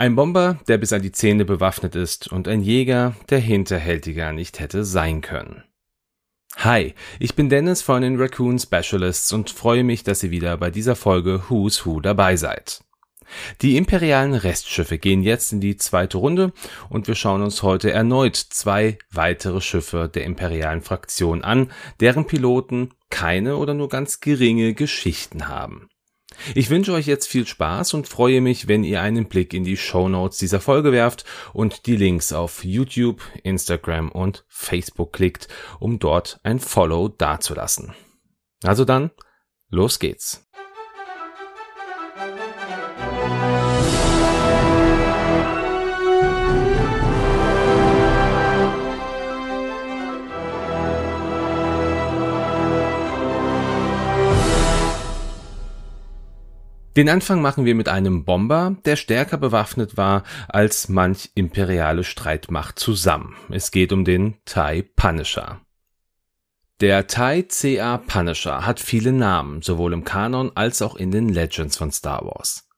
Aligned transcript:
Ein 0.00 0.16
Bomber, 0.16 0.58
der 0.66 0.78
bis 0.78 0.94
an 0.94 1.02
die 1.02 1.12
Zähne 1.12 1.44
bewaffnet 1.44 1.94
ist 1.94 2.32
und 2.32 2.48
ein 2.48 2.62
Jäger, 2.62 3.14
der 3.28 3.38
hinterhältiger 3.38 4.32
nicht 4.32 4.58
hätte 4.58 4.82
sein 4.82 5.20
können. 5.20 5.62
Hi, 6.56 6.94
ich 7.18 7.34
bin 7.34 7.50
Dennis 7.50 7.82
von 7.82 8.00
den 8.00 8.18
Raccoon 8.18 8.58
Specialists 8.58 9.30
und 9.34 9.50
freue 9.50 9.84
mich, 9.84 10.02
dass 10.02 10.22
ihr 10.22 10.30
wieder 10.30 10.56
bei 10.56 10.70
dieser 10.70 10.96
Folge 10.96 11.42
Who's 11.50 11.84
Who 11.84 12.00
dabei 12.00 12.36
seid. 12.36 12.82
Die 13.60 13.76
imperialen 13.76 14.32
Restschiffe 14.32 14.96
gehen 14.96 15.22
jetzt 15.22 15.52
in 15.52 15.60
die 15.60 15.76
zweite 15.76 16.16
Runde 16.16 16.54
und 16.88 17.06
wir 17.06 17.14
schauen 17.14 17.42
uns 17.42 17.62
heute 17.62 17.90
erneut 17.90 18.36
zwei 18.36 18.96
weitere 19.10 19.60
Schiffe 19.60 20.08
der 20.08 20.24
imperialen 20.24 20.80
Fraktion 20.80 21.44
an, 21.44 21.70
deren 22.00 22.26
Piloten 22.26 22.94
keine 23.10 23.58
oder 23.58 23.74
nur 23.74 23.90
ganz 23.90 24.20
geringe 24.20 24.72
Geschichten 24.72 25.46
haben. 25.48 25.90
Ich 26.54 26.70
wünsche 26.70 26.92
euch 26.92 27.06
jetzt 27.06 27.26
viel 27.26 27.46
Spaß 27.46 27.94
und 27.94 28.08
freue 28.08 28.40
mich, 28.40 28.68
wenn 28.68 28.84
ihr 28.84 29.02
einen 29.02 29.28
Blick 29.28 29.54
in 29.54 29.64
die 29.64 29.76
Show 29.76 30.08
Notes 30.08 30.38
dieser 30.38 30.60
Folge 30.60 30.92
werft 30.92 31.24
und 31.52 31.86
die 31.86 31.96
Links 31.96 32.32
auf 32.32 32.64
YouTube, 32.64 33.22
Instagram 33.42 34.10
und 34.10 34.44
Facebook 34.48 35.12
klickt, 35.12 35.48
um 35.78 35.98
dort 35.98 36.40
ein 36.42 36.60
Follow 36.60 37.08
dazulassen. 37.08 37.94
Also 38.62 38.84
dann, 38.84 39.10
los 39.68 39.98
geht's. 39.98 40.49
Den 57.00 57.08
Anfang 57.08 57.40
machen 57.40 57.64
wir 57.64 57.74
mit 57.74 57.88
einem 57.88 58.26
Bomber, 58.26 58.76
der 58.84 58.94
stärker 58.96 59.38
bewaffnet 59.38 59.96
war 59.96 60.22
als 60.48 60.90
manch 60.90 61.30
imperiale 61.34 62.04
Streitmacht 62.04 62.78
zusammen. 62.78 63.36
Es 63.48 63.70
geht 63.70 63.94
um 63.94 64.04
den 64.04 64.36
TIE 64.44 64.82
Punisher. 64.82 65.62
Der 66.82 67.06
TIE 67.06 67.44
CA 67.44 67.96
Punisher 67.96 68.66
hat 68.66 68.80
viele 68.80 69.12
Namen, 69.12 69.62
sowohl 69.62 69.94
im 69.94 70.04
Kanon 70.04 70.52
als 70.54 70.82
auch 70.82 70.94
in 70.94 71.10
den 71.10 71.30
Legends 71.30 71.78
von 71.78 71.90
Star 71.90 72.22
Wars. 72.26 72.68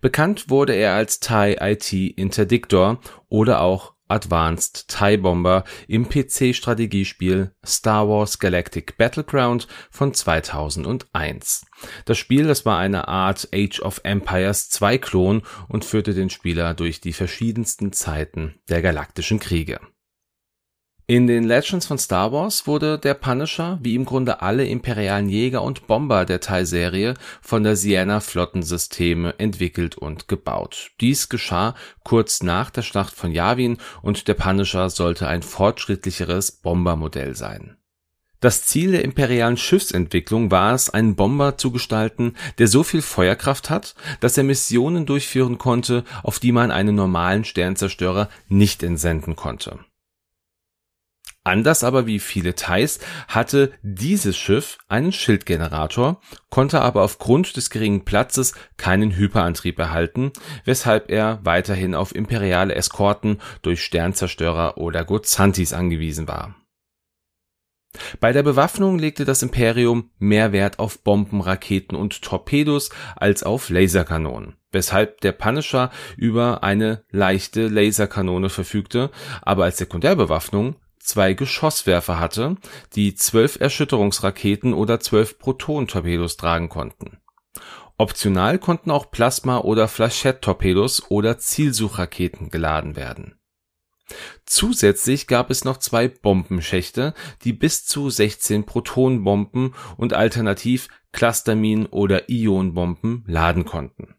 Bekannt 0.00 0.50
wurde 0.50 0.72
er 0.72 0.94
als 0.94 1.20
TIE 1.20 1.58
IT 1.60 1.92
Interdictor 1.92 2.98
oder 3.28 3.60
auch 3.60 3.94
Advanced 4.08 4.88
TIE 4.88 5.18
Bomber 5.18 5.64
im 5.86 6.08
PC-Strategiespiel 6.08 7.52
Star 7.64 8.08
Wars 8.08 8.38
Galactic 8.38 8.96
Battleground 8.96 9.68
von 9.90 10.14
2001. 10.14 11.66
Das 12.04 12.18
Spiel, 12.18 12.46
das 12.46 12.66
war 12.66 12.78
eine 12.78 13.08
Art 13.08 13.48
Age 13.54 13.80
of 13.80 14.00
Empires 14.04 14.68
2 14.70 14.98
Klon 14.98 15.42
und 15.68 15.84
führte 15.84 16.14
den 16.14 16.30
Spieler 16.30 16.74
durch 16.74 17.00
die 17.00 17.12
verschiedensten 17.12 17.92
Zeiten 17.92 18.54
der 18.68 18.82
galaktischen 18.82 19.38
Kriege. 19.38 19.80
In 21.10 21.26
den 21.26 21.44
Legends 21.44 21.86
von 21.86 21.96
Star 21.96 22.32
Wars 22.32 22.66
wurde 22.66 22.98
der 22.98 23.14
Punisher, 23.14 23.78
wie 23.80 23.94
im 23.94 24.04
Grunde 24.04 24.42
alle 24.42 24.66
imperialen 24.66 25.30
Jäger 25.30 25.62
und 25.62 25.86
Bomber 25.86 26.26
der 26.26 26.40
Teilserie, 26.40 27.14
von 27.40 27.62
der 27.62 27.76
Sienna 27.76 28.20
Flottensysteme 28.20 29.38
entwickelt 29.38 29.96
und 29.96 30.28
gebaut. 30.28 30.90
Dies 31.00 31.30
geschah 31.30 31.74
kurz 32.04 32.42
nach 32.42 32.68
der 32.68 32.82
Schlacht 32.82 33.14
von 33.14 33.32
Yavin 33.32 33.78
und 34.02 34.28
der 34.28 34.34
Punisher 34.34 34.90
sollte 34.90 35.26
ein 35.28 35.40
fortschrittlicheres 35.40 36.52
Bombermodell 36.52 37.34
sein. 37.34 37.78
Das 38.40 38.66
Ziel 38.66 38.92
der 38.92 39.02
imperialen 39.02 39.56
Schiffsentwicklung 39.56 40.50
war 40.50 40.74
es, 40.74 40.90
einen 40.90 41.16
Bomber 41.16 41.56
zu 41.56 41.70
gestalten, 41.70 42.34
der 42.58 42.68
so 42.68 42.82
viel 42.82 43.00
Feuerkraft 43.00 43.70
hat, 43.70 43.94
dass 44.20 44.36
er 44.36 44.44
Missionen 44.44 45.06
durchführen 45.06 45.56
konnte, 45.56 46.04
auf 46.22 46.38
die 46.38 46.52
man 46.52 46.70
einen 46.70 46.96
normalen 46.96 47.46
Sternzerstörer 47.46 48.28
nicht 48.50 48.82
entsenden 48.82 49.36
konnte 49.36 49.78
Anders 51.48 51.82
aber 51.82 52.06
wie 52.06 52.18
viele 52.18 52.54
Thais 52.54 53.00
hatte 53.26 53.72
dieses 53.80 54.36
Schiff 54.36 54.76
einen 54.86 55.12
Schildgenerator, 55.12 56.20
konnte 56.50 56.82
aber 56.82 57.02
aufgrund 57.02 57.56
des 57.56 57.70
geringen 57.70 58.04
Platzes 58.04 58.52
keinen 58.76 59.16
Hyperantrieb 59.16 59.78
erhalten, 59.78 60.30
weshalb 60.66 61.10
er 61.10 61.40
weiterhin 61.44 61.94
auf 61.94 62.14
imperiale 62.14 62.74
Eskorten 62.74 63.40
durch 63.62 63.82
Sternzerstörer 63.82 64.76
oder 64.76 65.06
Gozantis 65.06 65.72
angewiesen 65.72 66.28
war. 66.28 66.54
Bei 68.20 68.34
der 68.34 68.42
Bewaffnung 68.42 68.98
legte 68.98 69.24
das 69.24 69.42
Imperium 69.42 70.10
mehr 70.18 70.52
Wert 70.52 70.78
auf 70.78 71.02
Bomben, 71.02 71.40
Raketen 71.40 71.96
und 71.96 72.20
Torpedos 72.20 72.90
als 73.16 73.42
auf 73.42 73.70
Laserkanonen, 73.70 74.56
weshalb 74.70 75.22
der 75.22 75.32
Punisher 75.32 75.90
über 76.18 76.62
eine 76.62 77.04
leichte 77.10 77.68
Laserkanone 77.68 78.50
verfügte, 78.50 79.10
aber 79.40 79.64
als 79.64 79.78
Sekundärbewaffnung 79.78 80.76
zwei 81.08 81.32
Geschosswerfer 81.32 82.18
hatte, 82.18 82.56
die 82.94 83.14
zwölf 83.14 83.58
Erschütterungsraketen 83.60 84.74
oder 84.74 85.00
zwölf 85.00 85.38
Proton-Torpedos 85.38 86.36
tragen 86.36 86.68
konnten. 86.68 87.18
Optional 87.96 88.58
konnten 88.58 88.90
auch 88.90 89.10
Plasma- 89.10 89.58
oder 89.58 89.88
Flechette-Torpedos 89.88 91.10
oder 91.10 91.38
Zielsuchraketen 91.38 92.50
geladen 92.50 92.94
werden. 92.94 93.40
Zusätzlich 94.46 95.26
gab 95.26 95.50
es 95.50 95.64
noch 95.64 95.78
zwei 95.78 96.08
Bombenschächte, 96.08 97.14
die 97.42 97.52
bis 97.52 97.84
zu 97.84 98.08
16 98.08 98.64
Protonbomben 98.64 99.74
und 99.96 100.12
alternativ 100.12 100.88
Clusterminen 101.12 101.86
oder 101.86 102.30
Ionbomben 102.30 103.24
laden 103.26 103.64
konnten 103.64 104.17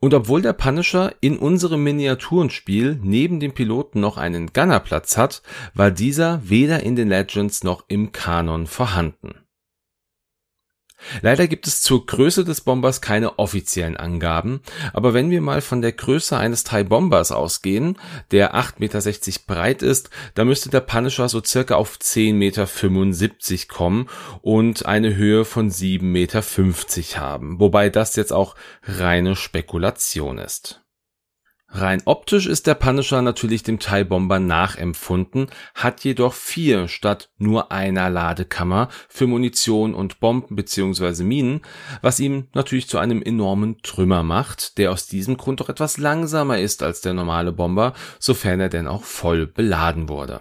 und 0.00 0.12
obwohl 0.14 0.42
der 0.42 0.52
Punisher 0.52 1.14
in 1.20 1.38
unserem 1.38 1.82
Miniaturenspiel 1.82 2.98
neben 3.02 3.40
dem 3.40 3.52
Piloten 3.52 4.00
noch 4.00 4.18
einen 4.18 4.52
Gunnerplatz 4.52 5.16
hat, 5.16 5.42
war 5.74 5.90
dieser 5.90 6.40
weder 6.48 6.82
in 6.82 6.96
den 6.96 7.08
Legends 7.08 7.64
noch 7.64 7.84
im 7.88 8.12
Kanon 8.12 8.66
vorhanden 8.66 9.45
Leider 11.22 11.46
gibt 11.46 11.66
es 11.66 11.82
zur 11.82 12.06
Größe 12.06 12.44
des 12.44 12.62
Bombers 12.62 13.00
keine 13.00 13.38
offiziellen 13.38 13.96
Angaben, 13.96 14.60
aber 14.92 15.14
wenn 15.14 15.30
wir 15.30 15.40
mal 15.40 15.60
von 15.60 15.82
der 15.82 15.92
Größe 15.92 16.36
eines 16.36 16.64
TIE 16.64 16.84
Bombers 16.84 17.32
ausgehen, 17.32 17.98
der 18.30 18.54
8,60 18.54 18.78
Meter 18.78 19.40
breit 19.46 19.82
ist, 19.82 20.10
dann 20.34 20.48
müsste 20.48 20.70
der 20.70 20.80
Punisher 20.80 21.28
so 21.28 21.42
circa 21.42 21.76
auf 21.76 21.98
10,75 21.98 22.32
Meter 22.32 22.66
kommen 23.68 24.08
und 24.42 24.86
eine 24.86 25.14
Höhe 25.14 25.44
von 25.44 25.70
7,50 25.70 26.02
Meter 26.02 26.42
haben, 27.20 27.60
wobei 27.60 27.90
das 27.90 28.16
jetzt 28.16 28.32
auch 28.32 28.54
reine 28.84 29.36
Spekulation 29.36 30.38
ist. 30.38 30.85
Rein 31.80 32.02
optisch 32.06 32.46
ist 32.46 32.66
der 32.66 32.74
Punisher 32.74 33.20
natürlich 33.22 33.62
dem 33.62 33.78
TIE 33.78 34.04
Bomber 34.04 34.38
nachempfunden, 34.38 35.48
hat 35.74 36.04
jedoch 36.04 36.32
vier 36.32 36.88
statt 36.88 37.28
nur 37.38 37.70
einer 37.70 38.08
Ladekammer 38.08 38.88
für 39.08 39.26
Munition 39.26 39.94
und 39.94 40.18
Bomben 40.18 40.56
bzw. 40.56 41.22
Minen, 41.22 41.60
was 42.02 42.18
ihm 42.18 42.48
natürlich 42.54 42.88
zu 42.88 42.98
einem 42.98 43.22
enormen 43.22 43.82
Trümmer 43.82 44.22
macht, 44.22 44.78
der 44.78 44.90
aus 44.90 45.06
diesem 45.06 45.36
Grund 45.36 45.60
doch 45.60 45.68
etwas 45.68 45.98
langsamer 45.98 46.58
ist 46.58 46.82
als 46.82 47.02
der 47.02 47.14
normale 47.14 47.52
Bomber, 47.52 47.92
sofern 48.18 48.60
er 48.60 48.68
denn 48.68 48.88
auch 48.88 49.04
voll 49.04 49.46
beladen 49.46 50.08
wurde 50.08 50.40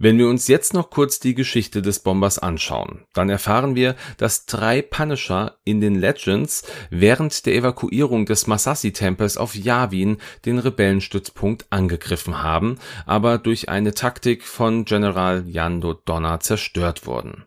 wenn 0.00 0.16
wir 0.16 0.28
uns 0.28 0.48
jetzt 0.48 0.72
noch 0.72 0.88
kurz 0.88 1.20
die 1.20 1.34
Geschichte 1.34 1.82
des 1.82 1.98
Bombers 1.98 2.38
anschauen, 2.38 3.04
dann 3.12 3.28
erfahren 3.28 3.76
wir, 3.76 3.96
dass 4.16 4.46
drei 4.46 4.80
Punisher 4.80 5.58
in 5.62 5.82
den 5.82 5.94
Legends 5.94 6.66
während 6.88 7.44
der 7.44 7.54
Evakuierung 7.54 8.24
des 8.24 8.46
Massassi-Tempels 8.46 9.36
auf 9.36 9.54
Yavin 9.54 10.16
den 10.46 10.58
Rebellenstützpunkt 10.58 11.66
angegriffen 11.68 12.42
haben, 12.42 12.78
aber 13.04 13.36
durch 13.36 13.68
eine 13.68 13.92
Taktik 13.92 14.42
von 14.42 14.86
General 14.86 15.44
Yando 15.46 15.92
Donna 15.92 16.40
zerstört 16.40 17.06
wurden. 17.06 17.44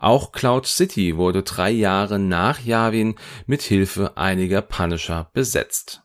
Auch 0.00 0.30
Cloud 0.30 0.68
City 0.68 1.16
wurde 1.16 1.42
drei 1.42 1.72
Jahre 1.72 2.20
nach 2.20 2.60
Yavin 2.60 3.16
mit 3.46 3.62
Hilfe 3.62 4.16
einiger 4.16 4.62
Punisher 4.62 5.28
besetzt 5.32 6.03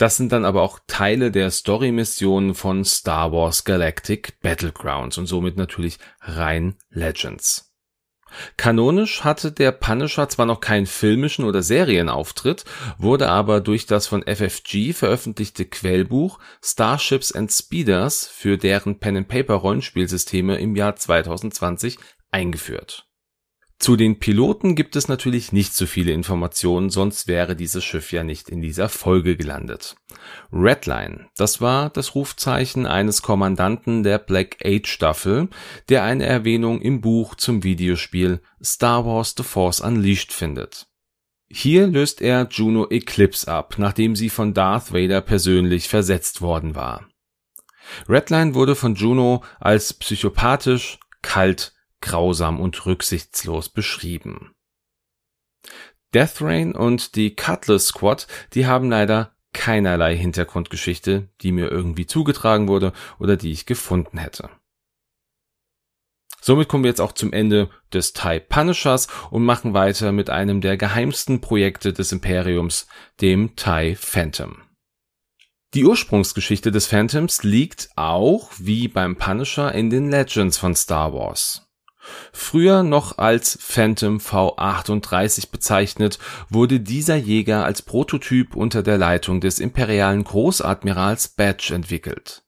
das 0.00 0.16
sind 0.16 0.32
dann 0.32 0.46
aber 0.46 0.62
auch 0.62 0.78
Teile 0.86 1.30
der 1.30 1.50
Story-Missionen 1.50 2.54
von 2.54 2.86
Star 2.86 3.32
Wars 3.32 3.64
Galactic 3.64 4.40
Battlegrounds 4.40 5.18
und 5.18 5.26
somit 5.26 5.58
natürlich 5.58 5.98
rein 6.22 6.76
Legends. 6.88 7.70
Kanonisch 8.56 9.24
hatte 9.24 9.52
der 9.52 9.72
Punisher 9.72 10.28
zwar 10.28 10.46
noch 10.46 10.60
keinen 10.60 10.86
filmischen 10.86 11.44
oder 11.44 11.62
Serienauftritt, 11.62 12.64
wurde 12.96 13.28
aber 13.28 13.60
durch 13.60 13.84
das 13.84 14.06
von 14.06 14.22
FFG 14.22 14.94
veröffentlichte 14.94 15.66
Quellbuch 15.66 16.38
Starships 16.64 17.32
and 17.32 17.52
Speeders 17.52 18.26
für 18.26 18.56
deren 18.56 19.00
Pen-and-Paper-Rollenspielsysteme 19.00 20.58
im 20.58 20.76
Jahr 20.76 20.96
2020 20.96 21.98
eingeführt 22.30 23.09
zu 23.80 23.96
den 23.96 24.18
Piloten 24.18 24.74
gibt 24.74 24.94
es 24.94 25.08
natürlich 25.08 25.52
nicht 25.52 25.74
so 25.74 25.86
viele 25.86 26.12
Informationen, 26.12 26.90
sonst 26.90 27.26
wäre 27.28 27.56
dieses 27.56 27.82
Schiff 27.82 28.12
ja 28.12 28.22
nicht 28.22 28.50
in 28.50 28.60
dieser 28.60 28.90
Folge 28.90 29.38
gelandet. 29.38 29.96
Redline, 30.52 31.28
das 31.34 31.62
war 31.62 31.88
das 31.88 32.14
Rufzeichen 32.14 32.86
eines 32.86 33.22
Kommandanten 33.22 34.02
der 34.02 34.18
Black 34.18 34.58
Age 34.62 34.86
Staffel, 34.86 35.48
der 35.88 36.04
eine 36.04 36.26
Erwähnung 36.26 36.82
im 36.82 37.00
Buch 37.00 37.36
zum 37.36 37.64
Videospiel 37.64 38.42
Star 38.62 39.06
Wars 39.06 39.34
The 39.34 39.44
Force 39.44 39.80
Unleashed 39.80 40.34
findet. 40.34 40.86
Hier 41.50 41.86
löst 41.86 42.20
er 42.20 42.48
Juno 42.50 42.86
Eclipse 42.90 43.50
ab, 43.50 43.76
nachdem 43.78 44.14
sie 44.14 44.28
von 44.28 44.52
Darth 44.52 44.92
Vader 44.92 45.22
persönlich 45.22 45.88
versetzt 45.88 46.42
worden 46.42 46.74
war. 46.74 47.08
Redline 48.10 48.54
wurde 48.54 48.74
von 48.74 48.94
Juno 48.94 49.42
als 49.58 49.94
psychopathisch, 49.94 50.98
kalt, 51.22 51.72
grausam 52.00 52.60
und 52.60 52.86
rücksichtslos 52.86 53.68
beschrieben. 53.68 54.54
Death 56.14 56.40
Rain 56.40 56.74
und 56.74 57.14
die 57.14 57.36
Cutlass 57.36 57.86
Squad, 57.86 58.26
die 58.54 58.66
haben 58.66 58.90
leider 58.90 59.34
keinerlei 59.52 60.16
Hintergrundgeschichte, 60.16 61.28
die 61.40 61.52
mir 61.52 61.70
irgendwie 61.70 62.06
zugetragen 62.06 62.68
wurde 62.68 62.92
oder 63.18 63.36
die 63.36 63.52
ich 63.52 63.66
gefunden 63.66 64.18
hätte. 64.18 64.50
Somit 66.40 66.68
kommen 66.68 66.84
wir 66.84 66.90
jetzt 66.90 67.02
auch 67.02 67.12
zum 67.12 67.32
Ende 67.32 67.68
des 67.92 68.12
TIE 68.12 68.40
Punishers 68.40 69.08
und 69.30 69.44
machen 69.44 69.74
weiter 69.74 70.10
mit 70.10 70.30
einem 70.30 70.60
der 70.60 70.76
geheimsten 70.76 71.40
Projekte 71.40 71.92
des 71.92 72.12
Imperiums, 72.12 72.86
dem 73.20 73.56
TIE 73.56 73.94
Phantom. 73.94 74.62
Die 75.74 75.84
Ursprungsgeschichte 75.84 76.72
des 76.72 76.86
Phantoms 76.86 77.44
liegt 77.44 77.90
auch, 77.94 78.50
wie 78.58 78.88
beim 78.88 79.16
Punisher, 79.16 79.72
in 79.72 79.90
den 79.90 80.10
Legends 80.10 80.58
von 80.58 80.74
Star 80.74 81.12
Wars. 81.12 81.69
Früher 82.32 82.82
noch 82.82 83.18
als 83.18 83.58
Phantom 83.60 84.18
V38 84.18 85.50
bezeichnet, 85.50 86.18
wurde 86.48 86.80
dieser 86.80 87.16
Jäger 87.16 87.64
als 87.64 87.82
Prototyp 87.82 88.56
unter 88.56 88.82
der 88.82 88.98
Leitung 88.98 89.40
des 89.40 89.58
imperialen 89.58 90.24
Großadmirals 90.24 91.28
Badge 91.28 91.74
entwickelt. 91.74 92.42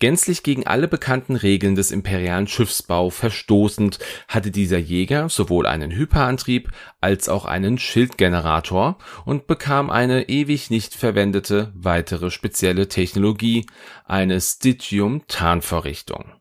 Gänzlich 0.00 0.42
gegen 0.42 0.66
alle 0.66 0.88
bekannten 0.88 1.36
Regeln 1.36 1.76
des 1.76 1.92
imperialen 1.92 2.48
Schiffsbau 2.48 3.10
verstoßend 3.10 3.98
hatte 4.28 4.50
dieser 4.50 4.78
Jäger 4.78 5.28
sowohl 5.28 5.66
einen 5.66 5.92
Hyperantrieb 5.92 6.70
als 7.00 7.28
auch 7.28 7.44
einen 7.44 7.78
Schildgenerator 7.78 8.98
und 9.24 9.46
bekam 9.46 9.90
eine 9.90 10.28
ewig 10.28 10.68
nicht 10.70 10.94
verwendete 10.94 11.72
weitere 11.74 12.30
spezielle 12.30 12.88
Technologie, 12.88 13.66
eine 14.04 14.40
Stygium-Tarnvorrichtung. 14.40 16.32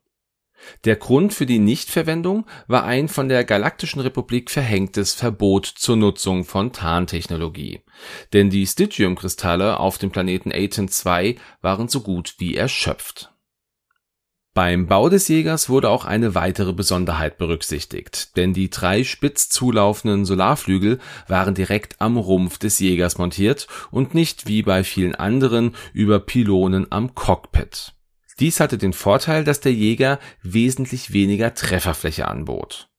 Der 0.85 0.95
Grund 0.95 1.33
für 1.33 1.45
die 1.45 1.59
Nichtverwendung 1.59 2.45
war 2.67 2.83
ein 2.83 3.07
von 3.07 3.29
der 3.29 3.43
Galaktischen 3.43 4.01
Republik 4.01 4.51
verhängtes 4.51 5.13
Verbot 5.13 5.65
zur 5.65 5.95
Nutzung 5.95 6.45
von 6.45 6.71
Tarntechnologie, 6.71 7.81
denn 8.33 8.49
die 8.49 8.65
Stygium-Kristalle 8.65 9.79
auf 9.79 9.97
dem 9.97 10.11
Planeten 10.11 10.51
Aten 10.51 10.89
II 10.89 11.37
waren 11.61 11.87
so 11.87 12.01
gut 12.01 12.35
wie 12.37 12.55
erschöpft 12.55 13.33
beim 14.53 14.85
Bau 14.85 15.09
des 15.09 15.29
Jägers 15.29 15.67
wurde 15.67 15.89
auch 15.89 16.05
eine 16.05 16.35
weitere 16.35 16.73
Besonderheit 16.73 17.39
berücksichtigt, 17.39 18.37
denn 18.37 18.53
die 18.53 18.69
drei 18.69 19.03
spitz 19.03 19.49
zulaufenden 19.49 20.25
Solarflügel 20.25 20.99
waren 21.27 21.55
direkt 21.55 21.99
am 21.99 22.17
Rumpf 22.17 22.59
des 22.59 22.77
Jägers 22.77 23.17
montiert 23.17 23.67
und 23.89 24.13
nicht 24.13 24.45
wie 24.45 24.61
bei 24.61 24.83
vielen 24.83 25.15
anderen 25.15 25.75
über 25.91 26.19
Pylonen 26.19 26.91
am 26.91 27.15
Cockpit. 27.15 27.93
Dies 28.39 28.59
hatte 28.59 28.77
den 28.77 28.93
Vorteil, 28.93 29.43
dass 29.43 29.59
der 29.59 29.73
Jäger 29.73 30.19
wesentlich 30.41 31.13
weniger 31.13 31.53
Trefferfläche 31.53 32.27
anbot. 32.27 32.89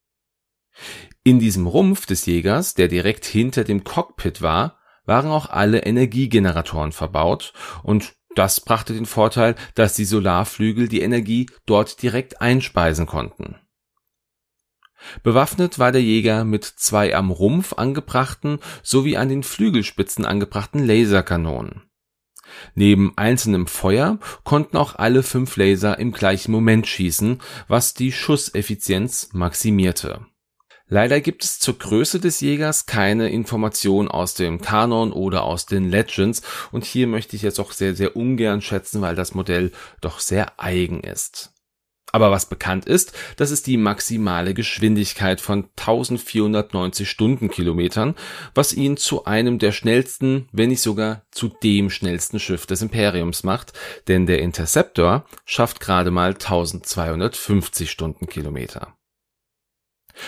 In 1.23 1.39
diesem 1.39 1.67
Rumpf 1.67 2.07
des 2.07 2.27
Jägers, 2.27 2.75
der 2.75 2.89
direkt 2.89 3.25
hinter 3.25 3.65
dem 3.65 3.85
Cockpit 3.85 4.43
war, 4.43 4.79
waren 5.07 5.31
auch 5.31 5.49
alle 5.49 5.81
Energiegeneratoren 5.81 6.93
verbaut 6.93 7.53
und 7.83 8.15
das 8.35 8.61
brachte 8.61 8.95
den 8.95 9.07
Vorteil, 9.07 9.55
dass 9.75 9.95
die 9.95 10.05
Solarflügel 10.05 10.89
die 10.89 11.03
Energie 11.03 11.49
dort 11.67 12.03
direkt 12.03 12.41
einspeisen 12.41 13.07
konnten. 13.07 13.57
Bewaffnet 15.23 15.79
war 15.79 15.93
der 15.93 16.03
Jäger 16.03 16.45
mit 16.45 16.65
zwei 16.65 17.15
am 17.15 17.31
Rumpf 17.31 17.75
angebrachten 17.75 18.59
sowie 18.83 19.17
an 19.17 19.29
den 19.29 19.43
Flügelspitzen 19.43 20.25
angebrachten 20.25 20.85
Laserkanonen. 20.85 21.83
Neben 22.75 23.13
einzelnem 23.17 23.67
Feuer 23.67 24.19
konnten 24.45 24.77
auch 24.77 24.97
alle 24.97 25.23
fünf 25.23 25.57
Laser 25.57 25.99
im 25.99 26.13
gleichen 26.13 26.53
Moment 26.53 26.87
schießen, 26.87 27.41
was 27.69 27.95
die 27.95 28.13
Schusseffizienz 28.13 29.31
maximierte 29.33 30.27
Leider 30.87 31.23
gibt 31.23 31.45
es 31.45 31.59
zur 31.59 31.79
Größe 31.79 32.21
des 32.21 32.41
Jägers 32.41 32.85
keine 32.85 33.31
Information 33.31 34.07
aus 34.07 34.35
dem 34.35 34.61
Kanon 34.61 35.13
oder 35.13 35.45
aus 35.45 35.65
den 35.65 35.89
Legends 35.89 36.43
und 36.73 36.85
hier 36.85 37.07
möchte 37.07 37.37
ich 37.37 37.43
jetzt 37.43 37.59
auch 37.59 37.73
sehr, 37.73 37.95
sehr 37.95 38.17
ungern 38.17 38.61
schätzen, 38.61 39.01
weil 39.01 39.15
das 39.15 39.35
Modell 39.35 39.73
doch 40.03 40.21
sehr 40.21 40.61
eigen 40.61 41.01
ist. 41.01 41.54
Aber 42.15 42.31
was 42.31 42.47
bekannt 42.47 42.87
ist, 42.87 43.13
das 43.39 43.51
ist 43.51 43.67
die 43.67 43.77
maximale 43.77 44.55
Geschwindigkeit 44.55 45.41
von 45.41 45.65
1490 45.77 47.11
Stundenkilometern, 47.11 48.15
was 48.55 48.73
ihn 48.73 48.97
zu 48.97 49.25
einem 49.25 49.59
der 49.59 49.73
schnellsten, 49.73 50.49
wenn 50.53 50.69
nicht 50.69 50.81
sogar 50.81 51.23
zu 51.33 51.49
dem 51.49 51.91
schnellsten 51.91 52.39
Schiff 52.39 52.67
des 52.67 52.83
Imperiums 52.83 53.43
macht, 53.43 53.73
denn 54.07 54.27
der 54.27 54.39
Interceptor 54.43 55.27
schafft 55.45 55.81
gerade 55.81 56.13
mal 56.13 56.35
1250 56.35 57.91
Stundenkilometer. 57.91 58.95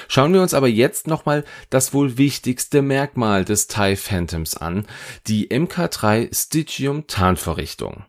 Schauen 0.08 0.34
wir 0.34 0.42
uns 0.42 0.54
aber 0.54 0.66
jetzt 0.66 1.06
nochmal 1.06 1.44
das 1.70 1.94
wohl 1.94 2.18
wichtigste 2.18 2.82
Merkmal 2.82 3.44
des 3.44 3.68
TIE 3.68 3.94
Phantoms 3.94 4.56
an, 4.56 4.88
die 5.28 5.52
MK3 5.52 6.34
Stygium 6.36 7.06
Tarnvorrichtung. 7.06 8.06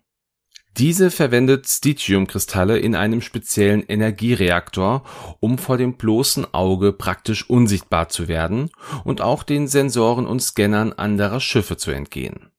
Diese 0.78 1.10
verwendet 1.10 1.68
Stygium-Kristalle 1.68 2.78
in 2.78 2.94
einem 2.94 3.22
speziellen 3.22 3.82
Energiereaktor, 3.82 5.04
um 5.40 5.58
vor 5.58 5.78
dem 5.78 5.98
bloßen 5.98 6.54
Auge 6.54 6.94
praktisch 6.94 7.50
unsichtbar 7.50 8.10
zu 8.10 8.28
werden 8.28 8.70
und 9.04 9.22
auch 9.22 9.42
den 9.42 9.68
Sensoren 9.68 10.28
und 10.28 10.40
Scannern 10.40 10.94
anderer 10.94 11.40
Schiffe 11.40 11.78
zu 11.78 11.90
entgehen. 11.90 12.52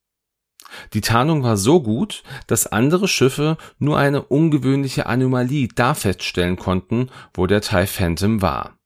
Die 0.94 1.00
Tarnung 1.00 1.44
war 1.44 1.56
so 1.56 1.80
gut, 1.80 2.24
dass 2.48 2.66
andere 2.66 3.06
Schiffe 3.06 3.56
nur 3.78 3.98
eine 3.98 4.22
ungewöhnliche 4.22 5.06
Anomalie 5.06 5.68
da 5.74 5.94
feststellen 5.94 6.56
konnten, 6.56 7.10
wo 7.34 7.46
der 7.46 7.60
TIE 7.60 7.86
Phantom 7.86 8.42
war 8.42 8.77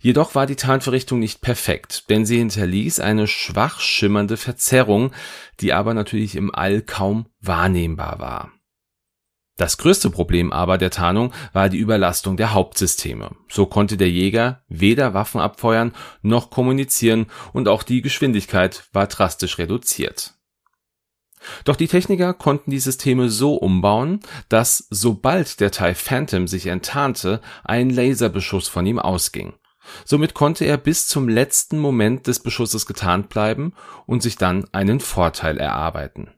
Jedoch 0.00 0.34
war 0.34 0.46
die 0.46 0.56
Tarnvorrichtung 0.56 1.18
nicht 1.18 1.40
perfekt, 1.40 2.10
denn 2.10 2.26
sie 2.26 2.38
hinterließ 2.38 3.00
eine 3.00 3.26
schwach 3.26 3.80
schimmernde 3.80 4.36
Verzerrung, 4.36 5.12
die 5.60 5.72
aber 5.72 5.94
natürlich 5.94 6.36
im 6.36 6.54
All 6.54 6.82
kaum 6.82 7.26
wahrnehmbar 7.40 8.18
war. 8.18 8.52
Das 9.56 9.78
größte 9.78 10.10
Problem 10.10 10.52
aber 10.52 10.78
der 10.78 10.90
Tarnung 10.90 11.32
war 11.52 11.68
die 11.68 11.78
Überlastung 11.78 12.36
der 12.36 12.52
Hauptsysteme. 12.52 13.36
So 13.48 13.66
konnte 13.66 13.96
der 13.96 14.10
Jäger 14.10 14.64
weder 14.66 15.14
Waffen 15.14 15.40
abfeuern 15.40 15.92
noch 16.22 16.50
kommunizieren 16.50 17.26
und 17.52 17.68
auch 17.68 17.84
die 17.84 18.02
Geschwindigkeit 18.02 18.88
war 18.92 19.06
drastisch 19.06 19.58
reduziert. 19.58 20.34
Doch 21.64 21.76
die 21.76 21.88
Techniker 21.88 22.34
konnten 22.34 22.70
die 22.70 22.78
Systeme 22.78 23.28
so 23.30 23.54
umbauen, 23.54 24.20
dass 24.48 24.86
sobald 24.90 25.60
der 25.60 25.70
TIE 25.70 25.94
Phantom 25.94 26.48
sich 26.48 26.66
enttarnte, 26.66 27.40
ein 27.64 27.90
Laserbeschuss 27.90 28.68
von 28.68 28.86
ihm 28.86 28.98
ausging. 28.98 29.54
Somit 30.04 30.34
konnte 30.34 30.64
er 30.64 30.78
bis 30.78 31.06
zum 31.06 31.28
letzten 31.28 31.78
Moment 31.78 32.26
des 32.26 32.40
Beschusses 32.40 32.86
getarnt 32.86 33.28
bleiben 33.28 33.74
und 34.06 34.22
sich 34.22 34.36
dann 34.36 34.66
einen 34.72 35.00
Vorteil 35.00 35.58
erarbeiten. 35.58 36.30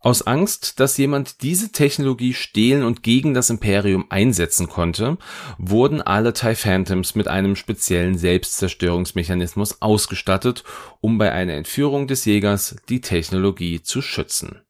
Aus 0.00 0.22
Angst, 0.22 0.80
dass 0.80 0.96
jemand 0.96 1.42
diese 1.42 1.72
Technologie 1.72 2.34
stehlen 2.34 2.84
und 2.84 3.02
gegen 3.02 3.34
das 3.34 3.50
Imperium 3.50 4.06
einsetzen 4.10 4.68
konnte, 4.68 5.18
wurden 5.58 6.00
alle 6.00 6.32
TIE 6.32 6.54
Phantoms 6.54 7.14
mit 7.14 7.26
einem 7.26 7.56
speziellen 7.56 8.16
Selbstzerstörungsmechanismus 8.16 9.82
ausgestattet, 9.82 10.62
um 11.00 11.18
bei 11.18 11.32
einer 11.32 11.54
Entführung 11.54 12.06
des 12.06 12.24
Jägers 12.24 12.76
die 12.88 13.00
Technologie 13.00 13.82
zu 13.82 14.00
schützen 14.00 14.62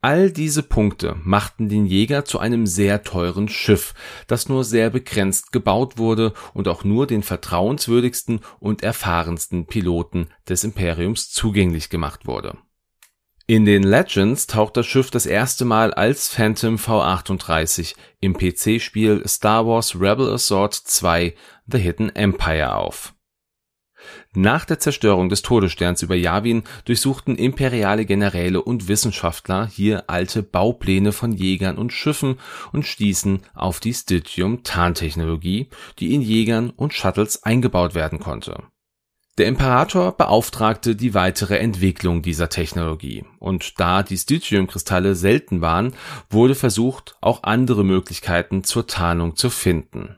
All 0.00 0.30
diese 0.30 0.62
Punkte 0.62 1.16
machten 1.24 1.68
den 1.68 1.86
Jäger 1.86 2.24
zu 2.24 2.38
einem 2.38 2.66
sehr 2.66 3.02
teuren 3.02 3.48
Schiff, 3.48 3.94
das 4.26 4.48
nur 4.48 4.64
sehr 4.64 4.90
begrenzt 4.90 5.52
gebaut 5.52 5.98
wurde 5.98 6.32
und 6.54 6.68
auch 6.68 6.84
nur 6.84 7.06
den 7.06 7.22
vertrauenswürdigsten 7.22 8.40
und 8.60 8.82
erfahrensten 8.82 9.66
Piloten 9.66 10.28
des 10.48 10.64
Imperiums 10.64 11.30
zugänglich 11.30 11.88
gemacht 11.88 12.26
wurde. 12.26 12.56
In 13.48 13.64
den 13.64 13.84
Legends 13.84 14.48
taucht 14.48 14.76
das 14.76 14.86
Schiff 14.86 15.10
das 15.10 15.24
erste 15.24 15.64
Mal 15.64 15.94
als 15.94 16.28
Phantom 16.28 16.76
V38 16.76 17.94
im 18.20 18.36
PC-Spiel 18.36 19.22
Star 19.26 19.66
Wars 19.66 19.94
Rebel 19.94 20.32
Assault 20.32 20.74
2 20.74 21.34
The 21.66 21.78
Hidden 21.78 22.14
Empire 22.16 22.74
auf 22.74 23.14
nach 24.34 24.64
der 24.64 24.78
Zerstörung 24.78 25.28
des 25.28 25.42
Todessterns 25.42 26.02
über 26.02 26.14
Yavin 26.14 26.64
durchsuchten 26.84 27.36
imperiale 27.36 28.04
Generäle 28.04 28.62
und 28.62 28.88
Wissenschaftler 28.88 29.66
hier 29.66 30.10
alte 30.10 30.42
Baupläne 30.42 31.12
von 31.12 31.32
Jägern 31.32 31.78
und 31.78 31.92
Schiffen 31.92 32.38
und 32.72 32.86
stießen 32.86 33.40
auf 33.54 33.80
die 33.80 33.94
Stygium-Tarntechnologie, 33.94 35.68
die 35.98 36.14
in 36.14 36.22
Jägern 36.22 36.70
und 36.70 36.92
Shuttles 36.92 37.42
eingebaut 37.44 37.94
werden 37.94 38.18
konnte. 38.18 38.62
Der 39.38 39.46
Imperator 39.46 40.12
beauftragte 40.12 40.96
die 40.96 41.12
weitere 41.12 41.58
Entwicklung 41.58 42.22
dieser 42.22 42.48
Technologie, 42.48 43.24
und 43.38 43.78
da 43.78 44.02
die 44.02 44.16
Stygium-Kristalle 44.16 45.14
selten 45.14 45.60
waren, 45.60 45.94
wurde 46.30 46.54
versucht, 46.54 47.16
auch 47.20 47.42
andere 47.42 47.84
Möglichkeiten 47.84 48.64
zur 48.64 48.86
Tarnung 48.86 49.36
zu 49.36 49.50
finden. 49.50 50.16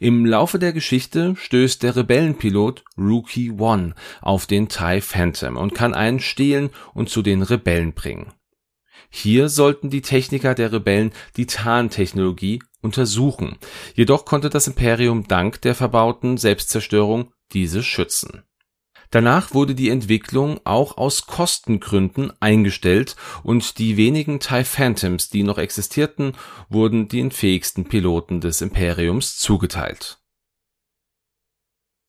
Im 0.00 0.26
Laufe 0.26 0.58
der 0.58 0.72
Geschichte 0.72 1.34
stößt 1.36 1.82
der 1.82 1.96
Rebellenpilot 1.96 2.84
Rookie 2.98 3.52
One 3.52 3.94
auf 4.20 4.46
den 4.46 4.68
TIE 4.68 5.00
Phantom 5.00 5.56
und 5.56 5.74
kann 5.74 5.94
einen 5.94 6.20
stehlen 6.20 6.70
und 6.94 7.08
zu 7.08 7.22
den 7.22 7.42
Rebellen 7.42 7.92
bringen. 7.92 8.32
Hier 9.10 9.48
sollten 9.48 9.90
die 9.90 10.02
Techniker 10.02 10.54
der 10.56 10.72
Rebellen 10.72 11.12
die 11.36 11.46
Tarntechnologie 11.46 12.60
untersuchen, 12.82 13.56
jedoch 13.94 14.24
konnte 14.24 14.50
das 14.50 14.66
Imperium 14.66 15.28
dank 15.28 15.60
der 15.62 15.74
verbauten 15.74 16.36
Selbstzerstörung 16.36 17.32
diese 17.52 17.82
schützen. 17.82 18.44
Danach 19.10 19.54
wurde 19.54 19.76
die 19.76 19.90
Entwicklung 19.90 20.60
auch 20.64 20.96
aus 20.96 21.26
Kostengründen 21.26 22.32
eingestellt 22.40 23.14
und 23.44 23.78
die 23.78 23.96
wenigen 23.96 24.40
TIE 24.40 24.64
Phantoms, 24.64 25.28
die 25.28 25.44
noch 25.44 25.58
existierten, 25.58 26.32
wurden 26.68 27.06
den 27.06 27.30
fähigsten 27.30 27.84
Piloten 27.84 28.40
des 28.40 28.60
Imperiums 28.60 29.38
zugeteilt. 29.38 30.23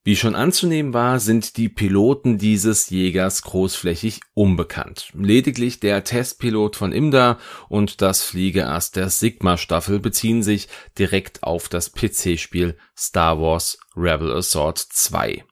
Wie 0.07 0.15
schon 0.15 0.35
anzunehmen 0.35 0.93
war, 0.93 1.19
sind 1.19 1.57
die 1.57 1.67
Piloten 1.67 2.37
dieses 2.37 2.91
Jägers 2.91 3.41
großflächig 3.41 4.21
unbekannt. 4.35 5.09
Lediglich 5.15 5.79
der 5.79 6.03
Testpilot 6.03 6.75
von 6.75 6.91
Imda 6.91 7.39
und 7.69 8.03
das 8.03 8.21
Fliegeass 8.21 8.91
der 8.91 9.09
Sigma-Staffel 9.09 9.99
beziehen 9.99 10.43
sich 10.43 10.67
direkt 10.99 11.41
auf 11.41 11.69
das 11.69 11.91
PC-Spiel 11.91 12.77
Star 12.95 13.41
Wars 13.41 13.79
Rebel 13.97 14.31
Assault 14.31 14.77
2. 14.77 15.43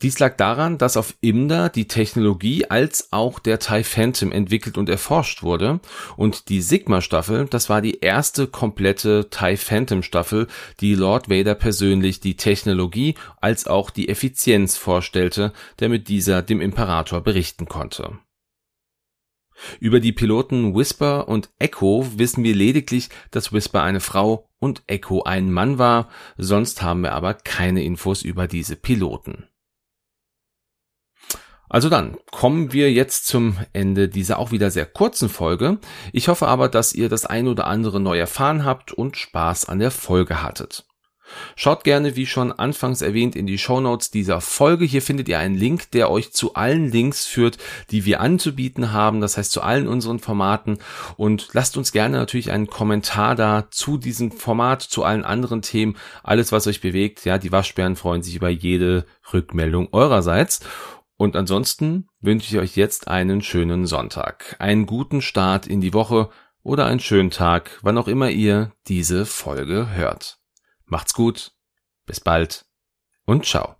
Dies 0.00 0.20
lag 0.20 0.36
daran, 0.36 0.78
dass 0.78 0.96
auf 0.96 1.16
Imda 1.20 1.68
die 1.68 1.88
Technologie 1.88 2.66
als 2.66 3.08
auch 3.10 3.40
der 3.40 3.58
TIE 3.58 3.82
Phantom 3.82 4.30
entwickelt 4.30 4.78
und 4.78 4.88
erforscht 4.88 5.42
wurde 5.42 5.80
und 6.16 6.50
die 6.50 6.62
Sigma-Staffel, 6.62 7.46
das 7.46 7.68
war 7.68 7.82
die 7.82 7.98
erste 7.98 8.46
komplette 8.46 9.28
TIE 9.28 9.56
Phantom-Staffel, 9.56 10.46
die 10.78 10.94
Lord 10.94 11.28
Vader 11.28 11.56
persönlich 11.56 12.20
die 12.20 12.36
Technologie 12.36 13.16
als 13.40 13.66
auch 13.66 13.90
die 13.90 14.08
Effizienz 14.08 14.76
vorstellte, 14.76 15.52
damit 15.78 16.06
dieser 16.06 16.42
dem 16.42 16.60
Imperator 16.60 17.20
berichten 17.20 17.66
konnte. 17.66 18.20
Über 19.80 19.98
die 19.98 20.12
Piloten 20.12 20.76
Whisper 20.76 21.26
und 21.26 21.50
Echo 21.58 22.06
wissen 22.14 22.44
wir 22.44 22.54
lediglich, 22.54 23.08
dass 23.32 23.52
Whisper 23.52 23.82
eine 23.82 23.98
Frau 23.98 24.48
und 24.60 24.84
Echo 24.86 25.24
ein 25.24 25.50
Mann 25.50 25.78
war, 25.78 26.08
sonst 26.36 26.82
haben 26.82 27.00
wir 27.00 27.14
aber 27.14 27.34
keine 27.34 27.82
Infos 27.82 28.22
über 28.22 28.46
diese 28.46 28.76
Piloten. 28.76 29.48
Also 31.68 31.88
dann 31.88 32.16
kommen 32.30 32.72
wir 32.72 32.92
jetzt 32.92 33.26
zum 33.26 33.58
Ende 33.72 34.08
dieser 34.08 34.38
auch 34.38 34.50
wieder 34.50 34.70
sehr 34.70 34.86
kurzen 34.86 35.28
Folge. 35.28 35.78
Ich 36.12 36.28
hoffe 36.28 36.48
aber, 36.48 36.68
dass 36.68 36.92
ihr 36.92 37.08
das 37.08 37.26
ein 37.26 37.48
oder 37.48 37.66
andere 37.66 38.00
neu 38.00 38.18
erfahren 38.18 38.64
habt 38.64 38.92
und 38.92 39.16
Spaß 39.16 39.66
an 39.66 39.78
der 39.78 39.90
Folge 39.90 40.42
hattet. 40.42 40.84
Schaut 41.56 41.84
gerne, 41.84 42.16
wie 42.16 42.26
schon 42.26 42.52
anfangs 42.52 43.02
erwähnt, 43.02 43.36
in 43.36 43.46
die 43.46 43.58
Show 43.58 43.80
Notes 43.80 44.10
dieser 44.10 44.40
Folge. 44.40 44.84
Hier 44.84 45.02
findet 45.02 45.28
ihr 45.28 45.38
einen 45.38 45.56
Link, 45.56 45.90
der 45.90 46.10
euch 46.10 46.32
zu 46.32 46.54
allen 46.54 46.90
Links 46.90 47.26
führt, 47.26 47.58
die 47.90 48.04
wir 48.04 48.20
anzubieten 48.20 48.92
haben. 48.92 49.20
Das 49.20 49.36
heißt 49.36 49.52
zu 49.52 49.62
allen 49.62 49.88
unseren 49.88 50.18
Formaten. 50.18 50.78
Und 51.16 51.48
lasst 51.52 51.76
uns 51.76 51.92
gerne 51.92 52.16
natürlich 52.16 52.50
einen 52.50 52.68
Kommentar 52.68 53.34
da 53.34 53.66
zu 53.70 53.98
diesem 53.98 54.32
Format, 54.32 54.82
zu 54.82 55.04
allen 55.04 55.24
anderen 55.24 55.62
Themen. 55.62 55.96
Alles, 56.22 56.52
was 56.52 56.66
euch 56.66 56.80
bewegt. 56.80 57.24
Ja, 57.24 57.38
die 57.38 57.52
Waschbären 57.52 57.96
freuen 57.96 58.22
sich 58.22 58.36
über 58.36 58.48
jede 58.48 59.04
Rückmeldung 59.32 59.88
eurerseits. 59.92 60.60
Und 61.18 61.34
ansonsten 61.34 62.08
wünsche 62.20 62.54
ich 62.54 62.62
euch 62.62 62.76
jetzt 62.76 63.08
einen 63.08 63.42
schönen 63.42 63.86
Sonntag, 63.86 64.54
einen 64.60 64.86
guten 64.86 65.20
Start 65.20 65.66
in 65.66 65.80
die 65.80 65.92
Woche 65.92 66.30
oder 66.62 66.86
einen 66.86 67.00
schönen 67.00 67.30
Tag, 67.30 67.80
wann 67.82 67.98
auch 67.98 68.06
immer 68.06 68.30
ihr 68.30 68.72
diese 68.86 69.26
Folge 69.26 69.90
hört. 69.90 70.38
Macht's 70.84 71.14
gut, 71.14 71.52
bis 72.06 72.20
bald 72.20 72.66
und 73.26 73.44
ciao. 73.44 73.77